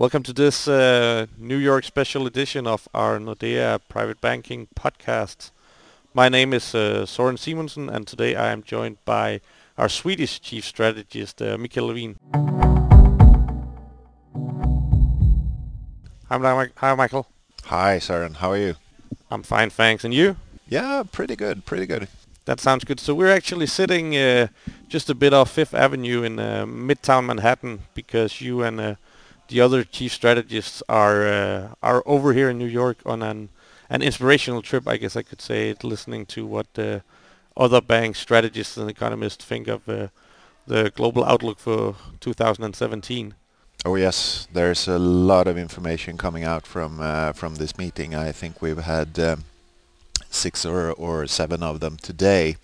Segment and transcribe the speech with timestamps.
[0.00, 5.50] Welcome to this uh, New York special edition of our Nordea Private Banking podcast.
[6.14, 9.42] My name is uh, Soren Simonsen and today I am joined by
[9.76, 12.16] our Swedish Chief Strategist, uh, Mikael Levin.
[16.30, 17.26] Hi, Hi, Michael.
[17.64, 18.32] Hi, Soren.
[18.32, 18.76] How are you?
[19.30, 20.02] I'm fine, thanks.
[20.02, 20.36] And you?
[20.66, 22.08] Yeah, pretty good, pretty good.
[22.46, 23.00] That sounds good.
[23.00, 24.46] So we're actually sitting uh,
[24.88, 28.94] just a bit off Fifth Avenue in uh, Midtown Manhattan because you and uh,
[29.50, 33.48] the other chief strategists are uh, are over here in New York on an
[33.90, 36.68] an inspirational trip, I guess I could say, listening to what
[37.56, 40.08] other bank strategists and economists think of uh,
[40.66, 43.34] the global outlook for 2017.
[43.84, 48.14] Oh yes, there's a lot of information coming out from uh, from this meeting.
[48.14, 49.44] I think we've had um,
[50.30, 52.56] six or, or seven of them today,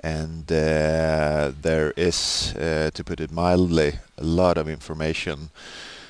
[0.00, 5.50] and uh, there is, uh, to put it mildly, a lot of information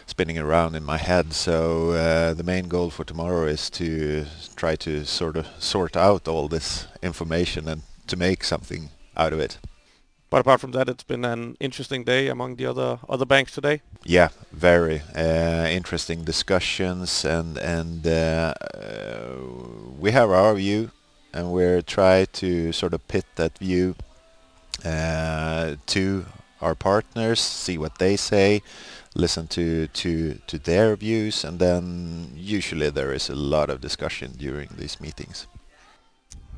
[0.06, 1.32] spinning around in my head.
[1.32, 6.28] So uh, the main goal for tomorrow is to try to sort of sort out
[6.28, 9.58] all this information and to make something out of it.
[10.30, 13.82] But apart from that, it's been an interesting day among the other other banks today.
[14.02, 19.36] Yeah, very uh, interesting discussions, and and uh, uh,
[19.98, 20.90] we have our view,
[21.34, 23.94] and we're try to sort of pit that view
[24.86, 26.24] uh, to
[26.62, 28.62] our partners, see what they say,
[29.14, 34.32] listen to to to their views, and then usually there is a lot of discussion
[34.36, 35.46] during these meetings.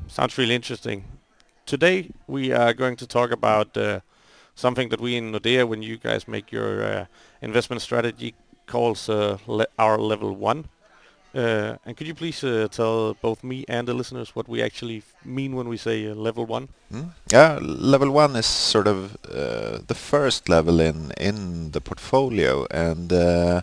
[0.07, 1.03] Sounds really interesting.
[1.65, 3.99] Today we are going to talk about uh,
[4.55, 7.05] something that we in Nordea, when you guys make your uh,
[7.41, 8.35] investment strategy,
[8.67, 10.65] calls uh, le our level one.
[11.35, 15.03] Uh, and could you please uh, tell both me and the listeners what we actually
[15.25, 16.69] mean when we say uh, level one?
[16.93, 17.09] Mm.
[17.29, 23.11] Yeah, level one is sort of uh, the first level in in the portfolio, and
[23.11, 23.61] uh,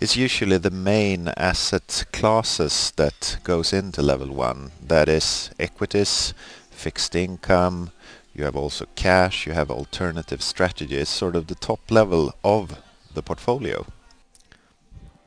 [0.00, 4.70] it's usually the main asset classes that goes into level one.
[4.86, 6.34] That is equities,
[6.70, 7.90] fixed income.
[8.32, 9.44] You have also cash.
[9.44, 11.08] You have alternative strategies.
[11.08, 12.78] Sort of the top level of
[13.14, 13.86] the portfolio.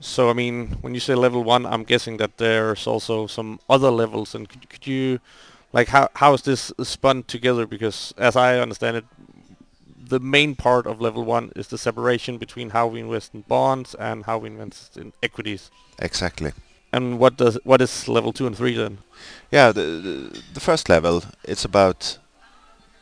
[0.02, 3.92] So, I mean, when you say level one, I'm guessing that there's also some other
[3.92, 4.34] levels.
[4.34, 5.20] And could, could you,
[5.74, 7.68] like, how how is this spun together?
[7.68, 9.06] Because as I understand it,
[10.12, 13.96] the main part of level one is the separation between how we invest in bonds
[13.96, 15.70] and how we invest in equities.
[16.00, 16.52] Exactly.
[16.92, 18.98] And what does what is level two and three then?
[19.52, 22.18] Yeah, the the, the first level it's about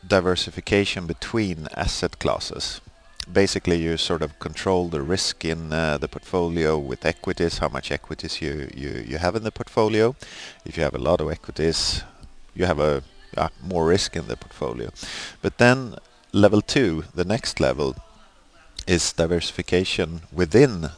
[0.06, 2.80] diversification between asset classes
[3.32, 7.90] basically you sort of control the risk in uh, the portfolio with equities, how much
[7.90, 10.14] equities you, you, you have in the portfolio.
[10.64, 12.02] If you have a lot of equities,
[12.54, 13.02] you have a
[13.36, 14.90] uh, more risk in the portfolio.
[15.42, 15.96] But then
[16.32, 17.96] level two, the next level,
[18.86, 20.90] is diversification within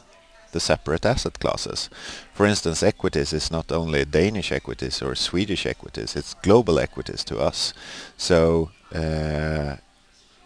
[0.51, 1.89] the separate asset classes.
[2.33, 7.39] For instance, equities is not only Danish equities or Swedish equities, it's global equities to
[7.39, 7.73] us.
[8.17, 9.77] So uh,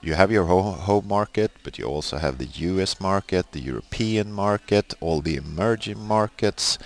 [0.01, 4.93] you have your home market, but you also have the US market, the European market,
[4.99, 6.77] all the emerging markets,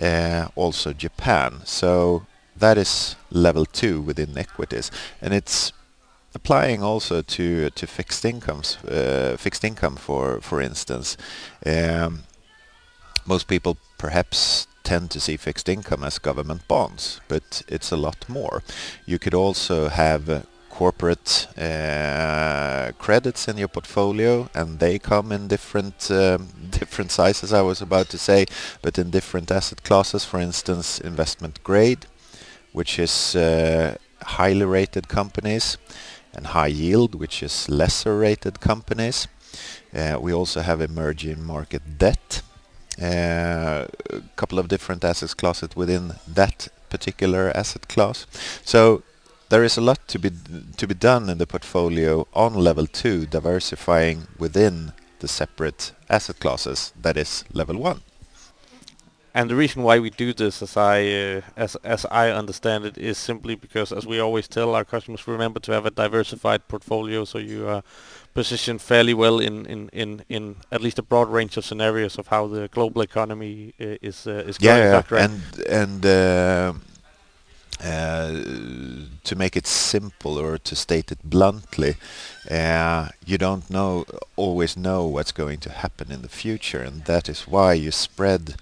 [0.00, 1.60] uh, also Japan.
[1.64, 4.90] So that is level two within equities,
[5.22, 5.72] and it's
[6.34, 11.16] applying also to to fixed incomes, uh, fixed income for for instance.
[11.66, 12.24] Um,
[13.26, 18.28] most people perhaps tend to see fixed income as government bonds, but it's a lot
[18.28, 18.62] more.
[19.06, 20.46] You could also have
[20.80, 26.48] corporate uh, credits in your portfolio, and they come in different um,
[26.80, 27.52] different sizes.
[27.52, 28.46] I was about to say,
[28.80, 30.24] but in different asset classes.
[30.24, 32.06] For instance, investment grade,
[32.72, 33.96] which is uh,
[34.38, 35.76] highly rated companies,
[36.34, 39.28] and high yield, which is lesser rated companies.
[39.94, 42.42] Uh, we also have emerging market debt,
[43.02, 43.84] uh,
[44.18, 48.26] a couple of different asset classes within that particular asset class.
[48.64, 49.02] So
[49.50, 50.30] there is a lot to be
[50.76, 56.92] to be done in the portfolio on level two, diversifying within the separate asset classes.
[57.02, 58.00] That is level one.
[59.32, 62.98] And the reason why we do this, as I uh, as as I understand it,
[62.98, 67.24] is simply because, as we always tell our customers, remember to have a diversified portfolio,
[67.24, 67.82] so you are
[68.34, 72.28] positioned fairly well in in in, in at least a broad range of scenarios of
[72.28, 74.78] how the global economy uh, is uh, is going.
[74.78, 75.24] Yeah, yeah.
[75.24, 76.72] and and uh,
[77.82, 81.96] to make it simple or to state it bluntly,
[82.50, 84.04] uh, you don't know
[84.36, 88.56] always know what's going to happen in the future, and that is why you spread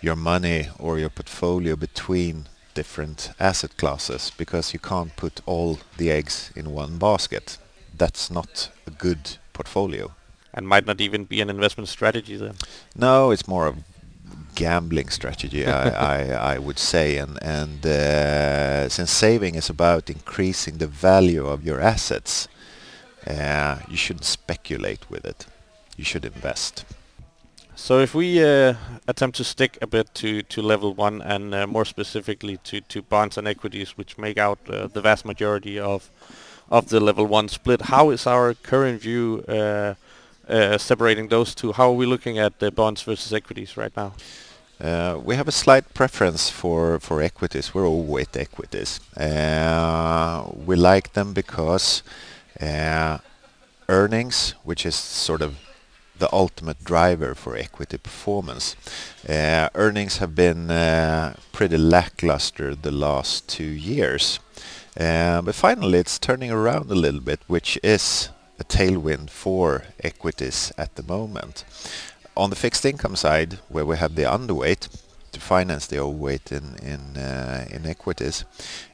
[0.00, 6.10] your money or your portfolio between different asset classes because you can't put all the
[6.10, 7.58] eggs in one basket.
[7.96, 10.12] That's not a good portfolio.
[10.54, 12.54] and might not even be an investment strategy then.
[12.96, 13.76] No, it's more of
[14.58, 20.78] gambling strategy, I, I, I, would say, and and uh, since saving is about increasing
[20.78, 22.48] the value of your assets,
[23.26, 25.46] uh, you shouldn't speculate with it.
[25.96, 26.84] You should invest.
[27.76, 28.74] So if we uh,
[29.06, 33.02] attempt to stick a bit to, to level one and uh, more specifically to, to
[33.02, 36.10] bonds and equities, which make out uh, the vast majority of
[36.70, 39.94] of the level one split, how is our current view uh,
[40.48, 41.72] uh, separating those two?
[41.72, 44.12] How are we looking at the bonds versus equities right now?
[44.80, 47.74] Uh, we have a slight preference for, equities.
[47.74, 49.00] We're overweight equities.
[50.66, 52.02] we like them because
[53.88, 55.56] earnings, which is sort of
[56.18, 58.76] the ultimate driver for equity performance.
[59.28, 64.40] Uh, earnings have been uh, pretty lackluster the last two years.
[64.98, 70.72] Uh, but finally it's turning around a little bit, which is a tailwind for equities
[70.76, 71.64] at the moment.
[72.38, 74.88] On the fixed income side, where we have the underweight,
[75.32, 78.44] to finance the overweight in in uh, in equities.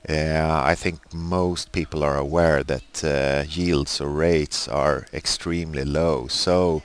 [0.08, 6.26] Uh, I think most people are aware that uh, yields or rates are extremely low.
[6.28, 6.82] So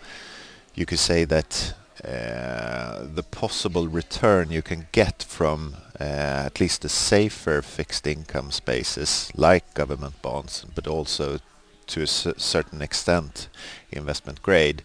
[0.75, 1.73] you could say that
[2.03, 8.51] uh, the possible return you can get from uh, at least the safer fixed income
[8.51, 11.39] spaces like government bonds, but also
[11.87, 13.49] to a certain extent
[13.91, 14.83] investment grade.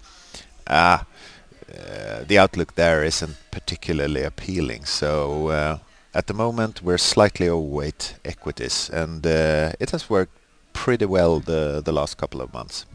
[0.67, 0.99] Uh,
[2.27, 4.85] the outlook there isn't particularly appealing.
[4.85, 5.79] So uh,
[6.15, 10.33] at the moment we're slightly overweight equities, and uh, it has worked
[10.73, 12.87] pretty well the the last couple of months.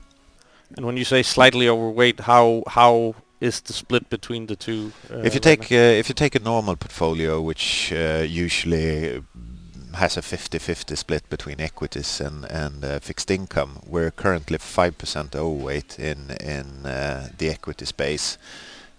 [0.77, 4.91] And when you say slightly overweight, how how is the split between the two?
[5.11, 9.23] Uh, if you take uh, if you take a normal portfolio, which uh, usually
[9.93, 12.45] has a 50-50 split between equities and
[12.85, 18.37] uh, fixed income, we're currently five percent overweight in uh, the equity space,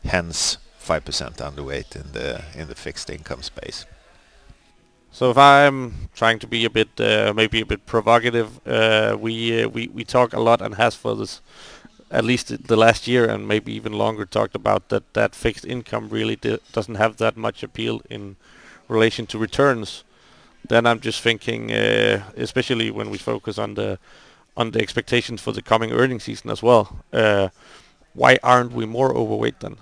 [0.04, 3.86] hence five percent underweight in the in the fixed income space.
[5.12, 8.64] So if I'm trying to be a bit, uh, maybe a bit provocative,
[9.20, 11.40] we talk a lot and has for this,
[12.12, 16.08] at least the last year and maybe even longer, talked about that that fixed income
[16.10, 18.36] really doesn't have that much appeal in
[18.88, 20.04] relation to returns.
[20.68, 23.98] Then I'm just thinking, uh, especially when we focus on the
[24.56, 26.98] on the expectations for the coming earning season as well.
[27.12, 27.48] Uh,
[28.14, 29.76] why aren't we more overweight then?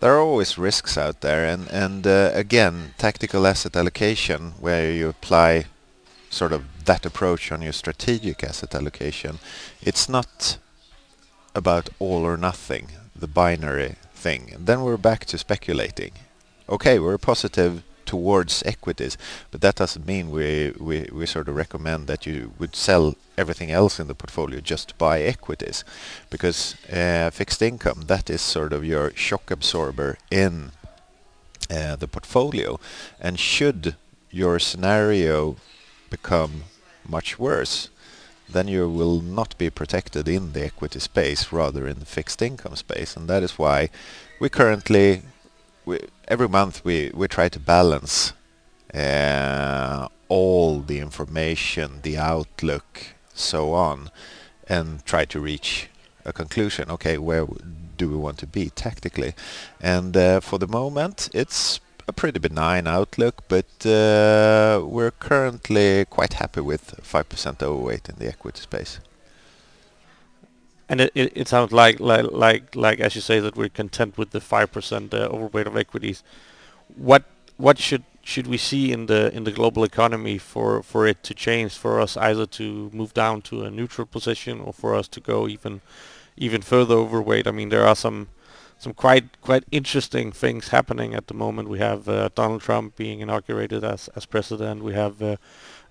[0.00, 5.08] there are always risks out there and and uh, again tactical asset allocation where you
[5.08, 5.64] apply
[6.30, 9.38] sort of that approach on your strategic asset allocation
[9.82, 10.56] it's not
[11.54, 16.12] about all or nothing the binary thing and then we're back to speculating
[16.68, 19.16] okay we're positive towards equities.
[19.52, 23.70] But that doesn't mean we, we, we sort of recommend that you would sell everything
[23.70, 25.84] else in the portfolio just to buy equities.
[26.28, 30.72] Because uh, fixed income, that is sort of your shock absorber in
[31.70, 32.80] uh, the portfolio.
[33.20, 33.94] And should
[34.32, 35.56] your scenario
[36.10, 36.64] become
[37.08, 37.90] much worse,
[38.48, 42.74] then you will not be protected in the equity space, rather in the fixed income
[42.74, 43.16] space.
[43.16, 43.88] And that is why
[44.40, 45.22] we currently
[45.84, 48.32] we, every month we, we try to balance
[48.94, 54.10] uh, all the information, the outlook, so on,
[54.68, 55.88] and try to reach
[56.24, 56.90] a conclusion.
[56.90, 57.46] Okay, where
[57.96, 59.34] do we want to be tactically?
[59.80, 66.34] And uh, for the moment, it's a pretty benign outlook, but uh, we're currently quite
[66.34, 69.00] happy with 5% overweight in the equity space.
[70.90, 74.18] And it, it, it sounds like, like like like as you say that we're content
[74.18, 76.24] with the five percent uh, overweight of equities.
[77.10, 77.24] What
[77.56, 81.32] what should should we see in the in the global economy for for it to
[81.46, 85.20] change for us either to move down to a neutral position or for us to
[85.20, 85.80] go even
[86.36, 87.46] even further overweight?
[87.46, 88.28] I mean there are some
[88.80, 91.68] some quite quite interesting things happening at the moment.
[91.68, 94.82] We have uh, Donald Trump being inaugurated as as president.
[94.82, 95.36] We have uh,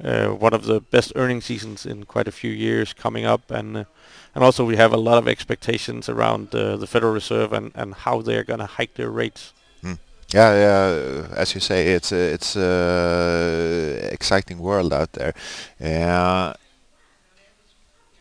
[0.04, 3.78] uh, one of the best earning seasons in quite a few years coming up, and
[3.78, 3.84] uh,
[4.34, 7.94] and also we have a lot of expectations around uh, the Federal Reserve and, and
[7.94, 9.54] how they're going to hike their rates.
[9.84, 10.00] Mm.
[10.34, 11.28] Yeah, yeah.
[11.36, 15.34] As you say, it's a, it's a exciting world out there.
[15.80, 16.54] Uh,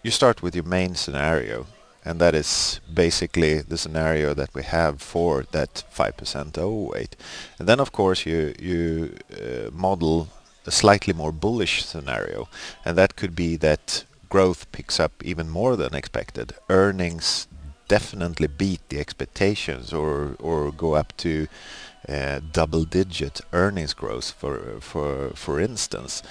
[0.03, 1.67] you start with your main scenario,
[2.09, 7.15] and that is basically the scenario that we have for that 5% overweight.
[7.59, 10.29] And then, of course, you you uh, model
[10.67, 12.49] a slightly more bullish scenario,
[12.85, 16.55] and that could be that growth picks up even more than expected.
[16.69, 17.47] Earnings
[17.89, 21.47] definitely beat the expectations or or go up to
[22.09, 26.23] uh, double-digit earnings growth for for for instance.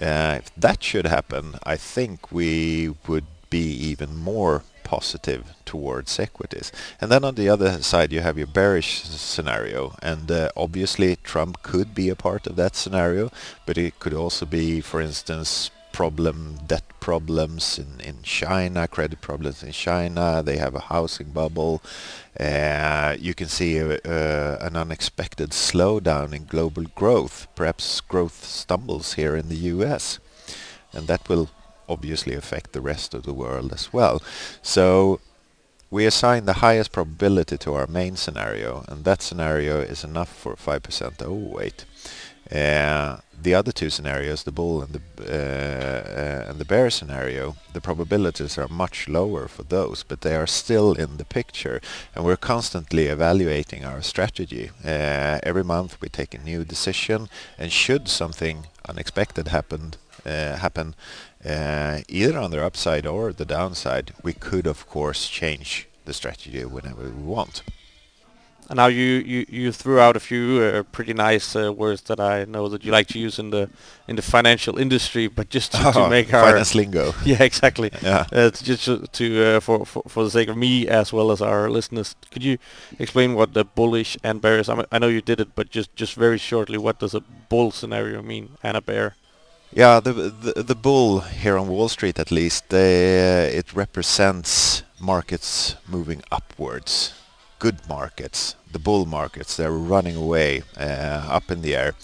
[0.00, 6.70] Uh, if that should happen, I think we would be even more positive towards equities.
[7.00, 9.96] And then on the other side, you have your bearish scenario.
[10.00, 13.30] And uh, obviously, Trump could be a part of that scenario,
[13.66, 19.62] but it could also be, for instance, problem, debt problems in, in China, credit problems
[19.62, 20.42] in China.
[20.44, 21.82] They have a housing bubble.
[22.38, 27.48] Uh, you can see a, uh, an unexpected slowdown in global growth.
[27.54, 30.18] Perhaps growth stumbles here in the US.
[30.92, 31.48] And that will
[31.88, 34.22] obviously affect the rest of the world as well.
[34.62, 35.20] So
[35.90, 40.56] we assign the highest probability to our main scenario, and that scenario is enough for
[40.56, 41.84] 5% overweight.
[42.50, 47.56] Uh, the other two scenarios, the bull and the uh, uh, and the bear scenario,
[47.72, 51.80] the probabilities are much lower for those, but they are still in the picture,
[52.14, 54.70] and we're constantly evaluating our strategy.
[54.84, 57.28] Uh, every month we take a new decision,
[57.58, 60.94] and should something unexpected happen, uh, happen,
[61.46, 66.64] uh, either on the upside or the downside, we could of course change the strategy
[66.64, 67.62] whenever we want.
[68.68, 72.18] And now you, you, you threw out a few uh, pretty nice uh, words that
[72.18, 73.70] I know that you like to use in the
[74.08, 77.14] in the financial industry, but just to, to make our finance lingo.
[77.24, 77.90] Yeah, exactly.
[78.02, 78.26] Yeah.
[78.32, 81.30] Uh, to just to, to uh, for, for for the sake of me as well
[81.30, 82.58] as our listeners, could you
[82.98, 84.68] explain what the bullish and bearish?
[84.68, 87.20] I, mean, I know you did it, but just just very shortly, what does a
[87.48, 89.14] bull scenario mean and a bear?
[89.72, 95.76] Yeah, the, the the bull here on Wall Street, at least, they, it represents markets
[95.86, 97.12] moving upwards
[97.58, 101.94] good markets, the bull markets, they're running away uh, up in the air.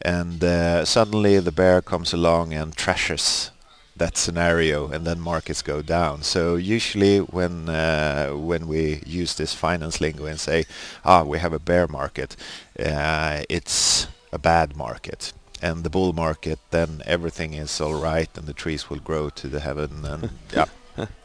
[0.00, 3.50] And uh, suddenly the bear comes along and trashes
[3.96, 6.22] that scenario and then markets go down.
[6.22, 10.64] So usually when uh, when we use this finance lingo and say,
[11.04, 12.36] ah, we have a bear market,
[12.78, 15.32] uh, it's a bad market.
[15.62, 19.46] And the bull market, then everything is all right and the trees will grow to
[19.46, 20.66] the heaven and yeah,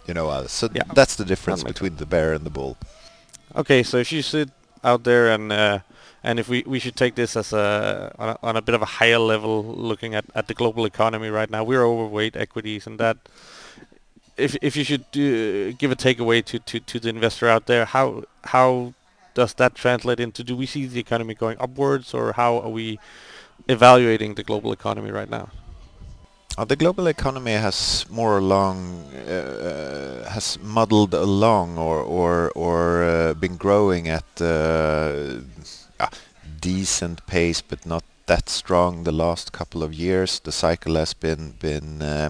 [0.06, 0.30] you know.
[0.30, 0.84] Uh, so yeah.
[0.94, 2.78] that's the difference between the bear and the bull.
[3.56, 4.50] Okay, so if you sit
[4.84, 5.80] out there and uh,
[6.24, 8.82] and if we, we should take this as a on, a on, a bit of
[8.82, 13.00] a higher level, looking at, at the global economy right now, we're overweight equities, and
[13.00, 13.18] that
[14.36, 17.86] if if you should do, give a takeaway to, to, to the investor out there,
[17.86, 18.94] how how
[19.34, 20.44] does that translate into?
[20.44, 23.00] Do we see the economy going upwards, or how are we
[23.68, 25.50] evaluating the global economy right now?
[26.58, 33.34] Uh, the global economy has more along uh, has muddled along or or or uh,
[33.36, 35.40] been growing at uh,
[36.60, 40.40] decent pace, but not that strong the last couple of years.
[40.40, 42.30] The cycle has been been uh,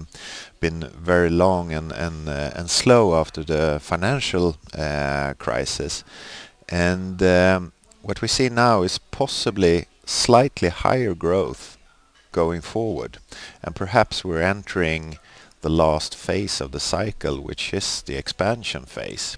[0.60, 4.56] been very long and and uh, and slow after the financial
[5.38, 6.04] crisis,
[6.68, 11.76] and um, what we see now is possibly slightly higher growth
[12.32, 13.18] going forward.
[13.62, 15.18] And perhaps we're entering
[15.60, 19.36] the last phase of the cycle, which is the expansion phase.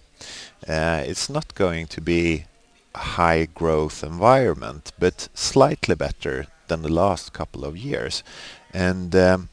[0.68, 2.44] Uh, it's not going to be
[2.94, 8.22] a high growth environment, but slightly better than the last couple of years.
[8.72, 9.48] And um,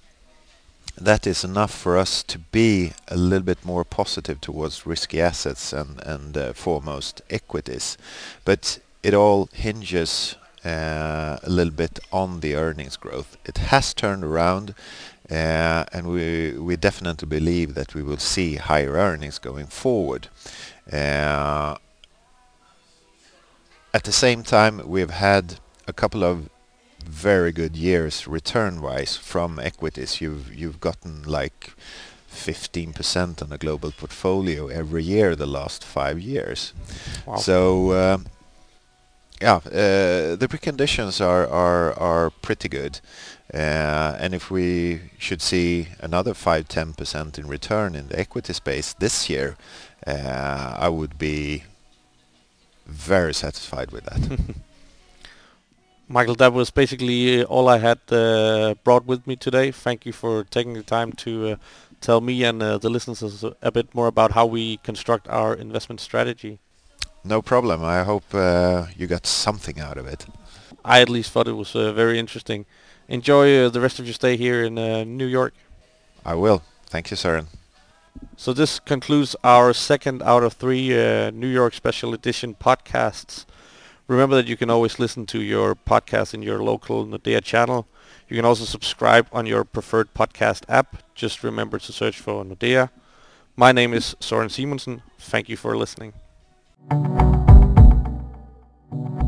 [0.95, 5.73] that is enough for us to be a little bit more positive towards risky assets
[5.73, 7.97] and, and uh, foremost equities.
[8.45, 10.35] But it all hinges
[10.67, 13.37] a little bit on the earnings growth.
[13.45, 14.73] It has turned around,
[15.29, 20.27] uh, and we we definitely believe that we will see higher earnings going forward.
[20.91, 21.75] Uh,
[23.93, 26.49] at the same time, we've had a couple of
[27.03, 30.21] very good years return-wise from equities.
[30.21, 31.73] You've you've gotten like
[32.31, 36.73] 15% on a global portfolio every year the last five years.
[37.25, 37.37] Wow.
[39.41, 42.99] Uh, yeah, uh, the preconditions are are are pretty good,
[43.53, 48.53] uh, and if we should see another five ten percent in return in the equity
[48.53, 49.57] space this year,
[50.05, 51.63] uh, I would be
[52.85, 54.39] very satisfied with that.
[56.07, 59.71] Michael, that was basically all I had uh, brought with me today.
[59.71, 61.55] Thank you for taking the time to uh,
[61.99, 65.99] tell me and uh, the listeners a bit more about how we construct our investment
[65.99, 66.59] strategy.
[67.27, 67.83] No problem.
[67.83, 70.25] I hope uh, you got something out of it.
[70.85, 72.65] I at least thought it was uh, very interesting.
[73.09, 75.53] Enjoy uh, the rest of your stay here in uh, New York.
[76.25, 76.61] I will.
[76.89, 77.47] Thank you, Søren.
[78.37, 83.45] So this concludes our second out of three uh, New York Special Edition podcasts.
[84.07, 87.87] Remember that you can always listen to your podcast in your local Nordea channel.
[88.29, 91.03] You can also subscribe on your preferred podcast app.
[91.13, 92.89] Just remember to search for Nordea.
[93.57, 95.01] My name is Søren Simonsen.
[95.19, 96.13] Thank you for listening.
[96.79, 97.07] Thank
[99.21, 99.26] you.